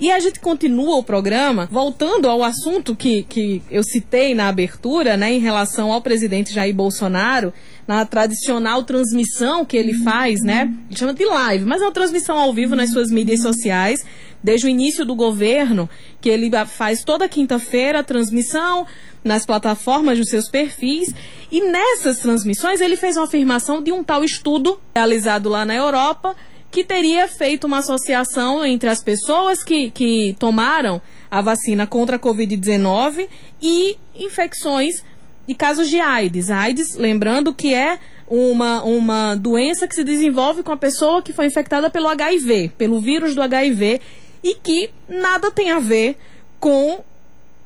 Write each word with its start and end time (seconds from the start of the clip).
E 0.00 0.12
a 0.12 0.20
gente 0.20 0.38
continua 0.38 0.94
o 0.94 1.02
programa 1.02 1.68
voltando 1.72 2.28
ao 2.28 2.44
assunto 2.44 2.94
que, 2.94 3.24
que 3.24 3.60
eu 3.68 3.82
citei 3.82 4.32
na 4.32 4.46
abertura, 4.46 5.16
né, 5.16 5.32
em 5.32 5.40
relação 5.40 5.90
ao 5.90 6.00
presidente 6.00 6.54
Jair 6.54 6.72
Bolsonaro, 6.72 7.52
na 7.84 8.06
tradicional 8.06 8.84
transmissão 8.84 9.64
que 9.64 9.76
ele 9.76 9.92
faz, 10.04 10.40
né? 10.40 10.72
Ele 10.88 10.96
chama 10.96 11.12
de 11.12 11.24
live, 11.24 11.64
mas 11.64 11.82
é 11.82 11.84
uma 11.84 11.90
transmissão 11.90 12.38
ao 12.38 12.54
vivo 12.54 12.76
nas 12.76 12.92
suas 12.92 13.10
mídias 13.10 13.42
sociais, 13.42 14.06
desde 14.40 14.66
o 14.66 14.68
início 14.68 15.04
do 15.04 15.16
governo, 15.16 15.90
que 16.20 16.28
ele 16.28 16.48
faz 16.66 17.02
toda 17.02 17.28
quinta-feira 17.28 17.98
a 17.98 18.04
transmissão 18.04 18.86
nas 19.24 19.44
plataformas 19.44 20.16
dos 20.16 20.30
seus 20.30 20.48
perfis. 20.48 21.12
E 21.50 21.60
nessas 21.60 22.18
transmissões 22.18 22.80
ele 22.80 22.94
fez 22.94 23.16
uma 23.16 23.26
afirmação 23.26 23.82
de 23.82 23.90
um 23.90 24.04
tal 24.04 24.22
estudo 24.22 24.78
realizado 24.94 25.48
lá 25.48 25.64
na 25.64 25.74
Europa 25.74 26.36
que 26.78 26.84
teria 26.84 27.26
feito 27.26 27.66
uma 27.66 27.78
associação 27.78 28.64
entre 28.64 28.88
as 28.88 29.02
pessoas 29.02 29.64
que, 29.64 29.90
que 29.90 30.36
tomaram 30.38 31.02
a 31.28 31.42
vacina 31.42 31.88
contra 31.88 32.14
a 32.14 32.18
Covid-19 32.20 33.28
e 33.60 33.96
infecções 34.14 35.02
e 35.48 35.56
casos 35.56 35.90
de 35.90 35.98
AIDS. 35.98 36.50
AIDS, 36.50 36.94
lembrando 36.94 37.52
que 37.52 37.74
é 37.74 37.98
uma, 38.28 38.84
uma 38.84 39.34
doença 39.34 39.88
que 39.88 39.94
se 39.96 40.04
desenvolve 40.04 40.62
com 40.62 40.70
a 40.70 40.76
pessoa 40.76 41.20
que 41.20 41.32
foi 41.32 41.46
infectada 41.46 41.90
pelo 41.90 42.06
HIV, 42.06 42.70
pelo 42.78 43.00
vírus 43.00 43.34
do 43.34 43.42
HIV, 43.42 44.00
e 44.44 44.54
que 44.54 44.90
nada 45.08 45.50
tem 45.50 45.72
a 45.72 45.80
ver 45.80 46.16
com 46.60 47.02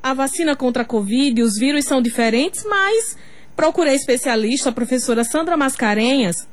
a 0.03 0.15
vacina 0.15 0.57
contra 0.57 0.85
a 0.85 0.87
Covid. 0.87 1.43
Os 1.43 1.59
vírus 1.59 1.85
são 1.85 2.01
diferentes, 2.01 2.65
mas 2.65 3.15
procurei 3.55 3.95
especialista, 3.95 4.71
a 4.71 4.73
professora 4.73 5.23
Sandra 5.23 5.55
Mascarenhas, 5.55 6.49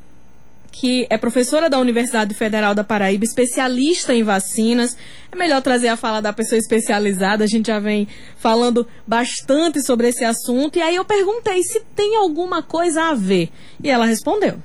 que 0.72 1.08
é 1.10 1.18
professora 1.18 1.70
da 1.70 1.80
Universidade 1.80 2.34
Federal 2.34 2.74
da 2.74 2.84
Paraíba, 2.84 3.26
especialista 3.26 4.14
em 4.14 4.24
vacinas. 4.24 4.96
É 5.32 5.36
melhor 5.36 5.62
trazer 5.62 5.90
a 5.90 5.98
fala 5.98 6.22
da 6.22 6.34
pessoa 6.34 6.58
especializada, 6.58 7.44
a 7.44 7.48
gente 7.48 7.68
já 7.68 7.80
vem 7.80 8.08
falando 8.38 8.88
bastante 9.06 9.82
sobre 9.82 10.08
esse 10.08 10.24
assunto. 10.24 10.78
E 10.78 10.82
aí 10.82 10.96
eu 10.96 11.06
perguntei 11.06 11.62
se 11.64 11.82
tem 11.96 12.16
alguma 12.16 12.64
coisa 12.64 13.10
a 13.10 13.14
ver. 13.14 13.50
E 13.84 13.90
ela 13.90 14.06
respondeu. 14.06 14.62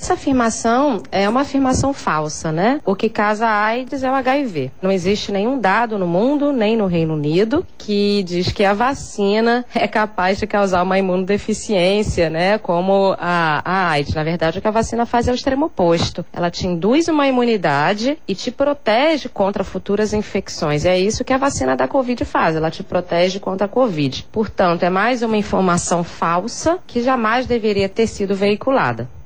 Essa 0.00 0.14
afirmação 0.14 1.02
é 1.10 1.28
uma 1.28 1.40
afirmação 1.40 1.92
falsa, 1.92 2.52
né? 2.52 2.80
O 2.86 2.94
que 2.94 3.08
causa 3.08 3.48
AIDS 3.48 4.04
é 4.04 4.10
o 4.10 4.14
HIV. 4.14 4.70
Não 4.80 4.92
existe 4.92 5.32
nenhum 5.32 5.58
dado 5.58 5.98
no 5.98 6.06
mundo, 6.06 6.52
nem 6.52 6.76
no 6.76 6.86
Reino 6.86 7.14
Unido, 7.14 7.66
que 7.76 8.22
diz 8.22 8.52
que 8.52 8.64
a 8.64 8.72
vacina 8.72 9.64
é 9.74 9.88
capaz 9.88 10.38
de 10.38 10.46
causar 10.46 10.84
uma 10.84 10.98
imunodeficiência, 10.98 12.30
né? 12.30 12.58
Como 12.58 13.16
a, 13.18 13.60
a 13.64 13.90
AIDS. 13.90 14.14
Na 14.14 14.22
verdade, 14.22 14.60
o 14.60 14.62
que 14.62 14.68
a 14.68 14.70
vacina 14.70 15.04
faz 15.04 15.26
é 15.26 15.32
o 15.32 15.34
extremo 15.34 15.66
oposto. 15.66 16.24
Ela 16.32 16.48
te 16.48 16.64
induz 16.64 17.08
uma 17.08 17.26
imunidade 17.26 18.18
e 18.26 18.36
te 18.36 18.52
protege 18.52 19.28
contra 19.28 19.64
futuras 19.64 20.12
infecções. 20.12 20.84
E 20.84 20.88
é 20.88 20.98
isso 20.98 21.24
que 21.24 21.32
a 21.32 21.38
vacina 21.38 21.76
da 21.76 21.88
Covid 21.88 22.24
faz. 22.24 22.54
Ela 22.54 22.70
te 22.70 22.84
protege 22.84 23.40
contra 23.40 23.66
a 23.66 23.68
Covid. 23.68 24.26
Portanto, 24.30 24.84
é 24.84 24.90
mais 24.90 25.22
uma 25.22 25.36
informação 25.36 26.04
falsa 26.04 26.78
que 26.86 27.02
jamais 27.02 27.46
deveria 27.46 27.88
ter 27.88 28.06
sido 28.06 28.36
veiculada. 28.36 29.17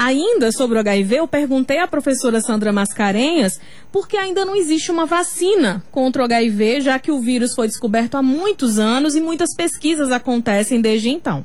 Ainda 0.00 0.52
sobre 0.52 0.78
o 0.78 0.80
HIV, 0.80 1.16
eu 1.16 1.26
perguntei 1.26 1.78
à 1.80 1.88
professora 1.88 2.40
Sandra 2.40 2.72
Mascarenhas 2.72 3.58
por 3.90 4.06
que 4.06 4.16
ainda 4.16 4.44
não 4.44 4.54
existe 4.54 4.92
uma 4.92 5.06
vacina 5.06 5.82
contra 5.90 6.22
o 6.22 6.24
HIV, 6.24 6.82
já 6.82 7.00
que 7.00 7.10
o 7.10 7.18
vírus 7.18 7.52
foi 7.52 7.66
descoberto 7.66 8.14
há 8.14 8.22
muitos 8.22 8.78
anos 8.78 9.16
e 9.16 9.20
muitas 9.20 9.52
pesquisas 9.56 10.12
acontecem 10.12 10.80
desde 10.80 11.08
então. 11.08 11.44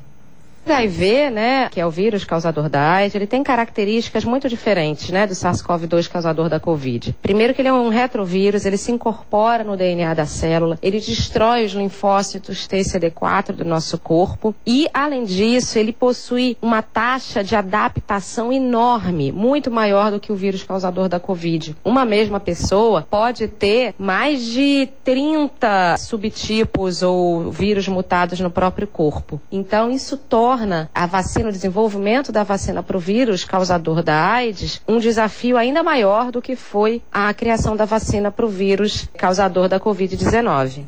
HIV, 0.72 1.30
né, 1.30 1.68
que 1.70 1.80
é 1.80 1.86
o 1.86 1.90
vírus 1.90 2.24
causador 2.24 2.68
da 2.68 2.80
AIDS, 2.80 3.14
ele 3.14 3.26
tem 3.26 3.42
características 3.42 4.24
muito 4.24 4.48
diferentes, 4.48 5.10
né, 5.10 5.26
do 5.26 5.34
SARS-CoV-2 5.34 6.08
causador 6.08 6.48
da 6.48 6.58
COVID. 6.58 7.14
Primeiro 7.22 7.54
que 7.54 7.60
ele 7.60 7.68
é 7.68 7.72
um 7.72 7.88
retrovírus, 7.88 8.64
ele 8.64 8.76
se 8.76 8.90
incorpora 8.90 9.62
no 9.62 9.76
DNA 9.76 10.14
da 10.14 10.26
célula, 10.26 10.78
ele 10.82 10.98
destrói 10.98 11.64
os 11.64 11.72
linfócitos 11.72 12.66
TCD4 12.66 13.52
do 13.52 13.64
nosso 13.64 13.98
corpo 13.98 14.54
e, 14.66 14.88
além 14.92 15.24
disso, 15.24 15.78
ele 15.78 15.92
possui 15.92 16.56
uma 16.60 16.82
taxa 16.82 17.44
de 17.44 17.54
adaptação 17.54 18.52
enorme, 18.52 19.30
muito 19.30 19.70
maior 19.70 20.10
do 20.10 20.20
que 20.20 20.32
o 20.32 20.36
vírus 20.36 20.62
causador 20.62 21.08
da 21.08 21.20
COVID. 21.20 21.76
Uma 21.84 22.04
mesma 22.04 22.40
pessoa 22.40 23.06
pode 23.08 23.48
ter 23.48 23.94
mais 23.98 24.44
de 24.44 24.88
30 25.04 25.96
subtipos 25.98 27.02
ou 27.02 27.50
vírus 27.50 27.86
mutados 27.86 28.40
no 28.40 28.50
próprio 28.50 28.86
corpo. 28.86 29.40
Então, 29.52 29.90
isso 29.90 30.16
torna 30.16 30.53
torna 30.54 30.88
a 30.94 31.04
vacina, 31.04 31.48
o 31.48 31.52
desenvolvimento 31.52 32.30
da 32.30 32.44
vacina 32.44 32.80
para 32.80 32.96
o 32.96 33.00
vírus 33.00 33.44
causador 33.44 34.04
da 34.04 34.32
AIDS, 34.32 34.80
um 34.86 35.00
desafio 35.00 35.56
ainda 35.56 35.82
maior 35.82 36.30
do 36.30 36.40
que 36.40 36.54
foi 36.54 37.02
a 37.12 37.34
criação 37.34 37.74
da 37.74 37.84
vacina 37.84 38.30
para 38.30 38.46
o 38.46 38.48
vírus 38.48 39.08
causador 39.18 39.68
da 39.68 39.80
Covid-19. 39.80 40.84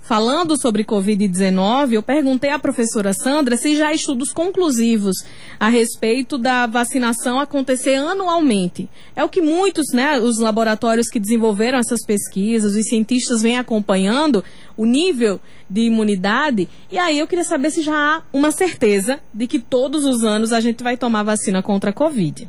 Falando 0.00 0.56
sobre 0.56 0.84
Covid-19, 0.84 1.92
eu 1.92 2.02
perguntei 2.02 2.48
à 2.48 2.58
professora 2.58 3.12
Sandra 3.12 3.58
se 3.58 3.76
já 3.76 3.88
há 3.88 3.92
estudos 3.92 4.32
conclusivos 4.32 5.16
a 5.60 5.68
respeito 5.68 6.38
da 6.38 6.66
vacinação 6.66 7.38
acontecer 7.38 7.96
anualmente. 7.96 8.88
É 9.14 9.22
o 9.22 9.28
que 9.28 9.42
muitos, 9.42 9.92
né, 9.92 10.18
os 10.18 10.38
laboratórios 10.38 11.08
que 11.08 11.20
desenvolveram 11.20 11.78
essas 11.78 12.04
pesquisas, 12.06 12.74
os 12.74 12.88
cientistas 12.88 13.42
vêm 13.42 13.58
acompanhando 13.58 14.42
o 14.78 14.86
nível 14.86 15.38
de 15.68 15.82
imunidade. 15.82 16.68
E 16.90 16.98
aí 16.98 17.18
eu 17.18 17.26
queria 17.26 17.44
saber 17.44 17.70
se 17.70 17.82
já 17.82 17.94
há 17.94 18.22
uma 18.32 18.50
certeza 18.50 19.20
de 19.34 19.46
que 19.46 19.58
todos 19.58 20.06
os 20.06 20.24
anos 20.24 20.54
a 20.54 20.60
gente 20.60 20.82
vai 20.82 20.96
tomar 20.96 21.22
vacina 21.22 21.62
contra 21.62 21.90
a 21.90 21.92
Covid. 21.92 22.48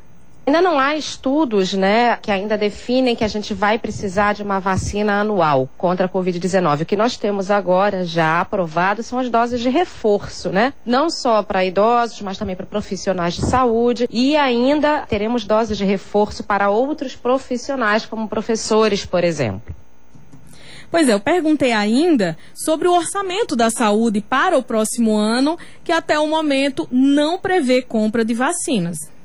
Ainda 0.49 0.63
não 0.63 0.79
há 0.79 0.95
estudos, 0.95 1.73
né, 1.73 2.17
que 2.19 2.31
ainda 2.31 2.57
definem 2.57 3.15
que 3.15 3.23
a 3.23 3.27
gente 3.27 3.53
vai 3.53 3.77
precisar 3.77 4.33
de 4.33 4.41
uma 4.41 4.57
vacina 4.57 5.21
anual 5.21 5.69
contra 5.77 6.07
a 6.07 6.09
Covid-19. 6.09 6.81
O 6.81 6.85
que 6.87 6.95
nós 6.95 7.15
temos 7.17 7.51
agora 7.51 8.03
já 8.03 8.41
aprovado 8.41 9.03
são 9.03 9.19
as 9.19 9.29
doses 9.29 9.61
de 9.61 9.69
reforço, 9.69 10.49
né? 10.49 10.73
Não 10.83 11.07
só 11.11 11.43
para 11.43 11.63
idosos, 11.63 12.19
mas 12.23 12.35
também 12.39 12.55
para 12.55 12.65
profissionais 12.65 13.35
de 13.35 13.45
saúde 13.45 14.07
e 14.09 14.35
ainda 14.35 15.05
teremos 15.07 15.45
doses 15.45 15.77
de 15.77 15.85
reforço 15.85 16.43
para 16.43 16.71
outros 16.71 17.15
profissionais, 17.15 18.07
como 18.07 18.27
professores, 18.27 19.05
por 19.05 19.23
exemplo. 19.23 19.75
Pois 20.89 21.07
é, 21.07 21.13
eu 21.13 21.19
perguntei 21.19 21.73
ainda 21.73 22.35
sobre 22.55 22.87
o 22.87 22.95
orçamento 22.95 23.55
da 23.55 23.69
saúde 23.69 24.19
para 24.19 24.57
o 24.57 24.63
próximo 24.63 25.15
ano, 25.15 25.59
que 25.83 25.91
até 25.91 26.17
o 26.17 26.25
momento 26.25 26.87
não 26.91 27.37
prevê 27.37 27.83
compra 27.83 28.25
de 28.25 28.33
vacinas. 28.33 29.18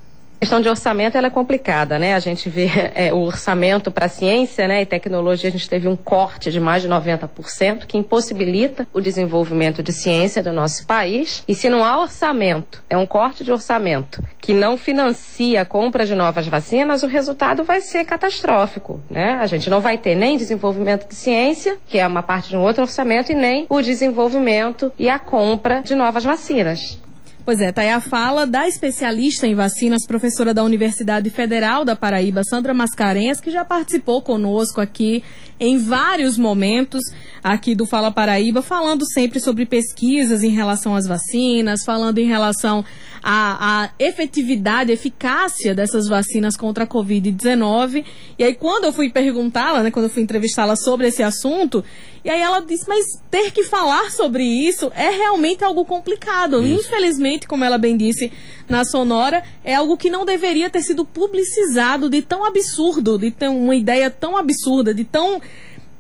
A 0.44 0.47
questão 0.47 0.60
de 0.60 0.69
orçamento 0.69 1.16
é 1.16 1.31
complicada, 1.31 1.99
né? 1.99 2.15
A 2.15 2.19
gente 2.19 2.50
vê 2.50 2.69
é, 2.94 3.10
o 3.15 3.21
orçamento 3.21 3.91
para 3.91 4.10
ciência 4.10 4.69
né, 4.69 4.82
e 4.82 4.84
tecnologia, 4.84 5.49
a 5.49 5.53
gente 5.53 5.66
teve 5.66 5.88
um 5.88 5.97
corte 5.97 6.53
de 6.53 6.60
mais 6.60 6.82
de 6.82 6.88
90%, 6.88 7.87
que 7.87 7.97
impossibilita 7.97 8.87
o 8.93 9.00
desenvolvimento 9.00 9.82
de 9.82 9.91
ciência 9.91 10.43
do 10.43 10.53
nosso 10.53 10.87
país. 10.87 11.43
E 11.49 11.55
se 11.55 11.71
não 11.71 11.82
há 11.82 11.99
orçamento, 11.99 12.84
é 12.91 12.97
um 12.97 13.06
corte 13.06 13.43
de 13.43 13.50
orçamento 13.50 14.22
que 14.38 14.53
não 14.53 14.77
financia 14.77 15.62
a 15.62 15.65
compra 15.65 16.05
de 16.05 16.15
novas 16.15 16.47
vacinas, 16.47 17.03
o 17.03 17.06
resultado 17.06 17.65
vai 17.65 17.81
ser 17.81 18.05
catastrófico, 18.05 19.00
né? 19.09 19.38
A 19.41 19.47
gente 19.47 19.71
não 19.71 19.81
vai 19.81 19.97
ter 19.97 20.15
nem 20.15 20.37
desenvolvimento 20.37 21.09
de 21.09 21.15
ciência, 21.15 21.78
que 21.87 21.99
é 21.99 22.06
uma 22.06 22.22
parte 22.22 22.50
de 22.50 22.56
um 22.59 22.61
outro 22.61 22.82
orçamento, 22.82 23.32
e 23.32 23.34
nem 23.34 23.65
o 23.71 23.81
desenvolvimento 23.81 24.93
e 24.99 25.09
a 25.09 25.19
compra 25.19 25.81
de 25.81 25.94
novas 25.94 26.22
vacinas. 26.22 27.03
Pois 27.44 27.60
é, 27.60 27.71
tá 27.71 27.82
aí 27.82 27.91
a 27.91 28.00
fala 28.00 28.47
da 28.47 28.66
especialista 28.66 29.47
em 29.47 29.55
vacinas, 29.55 30.06
professora 30.06 30.55
da 30.55 30.65
Universidade 30.65 31.28
Federal 31.28 31.84
da 31.84 31.94
Paraíba, 31.94 32.43
Sandra 32.43 32.72
Mascarenhas, 32.72 33.38
que 33.38 33.50
já 33.50 33.62
participou 33.62 34.22
conosco 34.22 34.81
aqui 34.81 35.22
em 35.60 35.77
vários 35.77 36.38
momentos 36.38 37.03
aqui 37.43 37.75
do 37.75 37.84
Fala 37.84 38.10
Paraíba, 38.10 38.62
falando 38.62 39.05
sempre 39.12 39.38
sobre 39.41 39.66
pesquisas 39.66 40.43
em 40.43 40.49
relação 40.49 40.97
às 40.97 41.06
vacinas, 41.06 41.84
falando 41.84 42.19
em 42.19 42.27
relação 42.27 42.82
à, 43.22 43.84
à 43.84 43.91
efetividade, 43.99 44.91
eficácia 44.91 45.75
dessas 45.75 46.09
vacinas 46.09 46.56
contra 46.56 46.84
a 46.84 46.87
Covid-19. 46.87 48.05
E 48.38 48.44
aí, 48.44 48.55
quando 48.55 48.84
eu 48.84 48.93
fui 48.93 49.11
perguntá-la, 49.11 49.82
né, 49.82 49.91
quando 49.91 50.06
eu 50.06 50.11
fui 50.11 50.22
entrevistá-la 50.22 50.76
sobre 50.76 51.09
esse 51.09 51.22
assunto, 51.22 51.84
e 52.25 52.31
aí 52.31 52.41
ela 52.41 52.61
disse, 52.61 52.88
mas 52.88 53.05
ter 53.31 53.50
que 53.50 53.64
falar 53.64 54.11
sobre 54.11 54.43
isso 54.43 54.91
é 54.94 55.11
realmente 55.11 55.62
algo 55.62 55.85
complicado. 55.85 56.64
Isso. 56.64 56.87
Infelizmente, 56.87 57.33
como 57.40 57.64
ela 57.64 57.76
bem 57.76 57.96
disse 57.96 58.32
na 58.69 58.84
Sonora, 58.84 59.42
é 59.64 59.75
algo 59.75 59.96
que 59.96 60.08
não 60.08 60.25
deveria 60.25 60.70
ter 60.70 60.82
sido 60.82 61.04
publicizado 61.04 62.08
de 62.08 62.22
tão 62.22 62.44
absurdo, 62.44 63.19
de 63.19 63.31
ter 63.31 63.48
uma 63.48 63.75
ideia 63.75 64.10
tão 64.10 64.36
absurda, 64.36 64.94
de 64.94 65.04
tão 65.04 65.40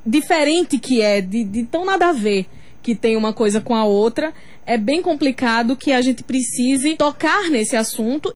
diferente 0.06 0.78
que 0.78 1.02
é, 1.02 1.20
de, 1.20 1.44
de 1.44 1.64
tão 1.64 1.84
nada 1.84 2.08
a 2.08 2.12
ver 2.12 2.46
que 2.82 2.94
tem 2.94 3.16
uma 3.16 3.32
coisa 3.32 3.62
com 3.62 3.74
a 3.74 3.84
outra, 3.84 4.34
é 4.66 4.76
bem 4.76 5.00
complicado 5.00 5.74
que 5.74 5.90
a 5.90 6.02
gente 6.02 6.22
precise 6.22 6.96
tocar 6.96 7.50
nesse 7.50 7.76
assunto 7.76 8.30